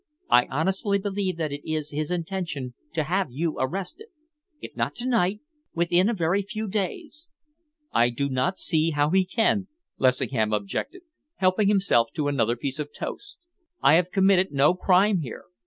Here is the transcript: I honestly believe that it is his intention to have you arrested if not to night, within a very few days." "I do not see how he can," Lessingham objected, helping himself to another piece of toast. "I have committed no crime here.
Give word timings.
I 0.31 0.47
honestly 0.47 0.97
believe 0.97 1.37
that 1.37 1.51
it 1.51 1.61
is 1.63 1.91
his 1.91 2.09
intention 2.09 2.73
to 2.95 3.03
have 3.03 3.27
you 3.29 3.59
arrested 3.59 4.07
if 4.59 4.75
not 4.75 4.95
to 4.95 5.07
night, 5.07 5.41
within 5.75 6.09
a 6.09 6.15
very 6.15 6.41
few 6.41 6.67
days." 6.67 7.29
"I 7.93 8.09
do 8.09 8.27
not 8.27 8.57
see 8.57 8.89
how 8.89 9.11
he 9.11 9.23
can," 9.25 9.67
Lessingham 9.99 10.53
objected, 10.53 11.03
helping 11.35 11.67
himself 11.67 12.09
to 12.15 12.27
another 12.27 12.55
piece 12.55 12.79
of 12.79 12.91
toast. 12.91 13.37
"I 13.83 13.93
have 13.93 14.09
committed 14.09 14.51
no 14.51 14.73
crime 14.73 15.19
here. 15.19 15.43